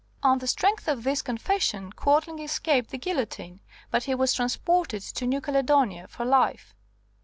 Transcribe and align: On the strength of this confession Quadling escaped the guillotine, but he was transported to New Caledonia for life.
On 0.23 0.39
the 0.39 0.47
strength 0.47 0.87
of 0.87 1.03
this 1.03 1.21
confession 1.21 1.91
Quadling 1.93 2.39
escaped 2.39 2.89
the 2.89 2.97
guillotine, 2.97 3.59
but 3.91 4.05
he 4.05 4.15
was 4.15 4.33
transported 4.33 5.03
to 5.03 5.27
New 5.27 5.41
Caledonia 5.41 6.07
for 6.07 6.25
life. 6.25 6.73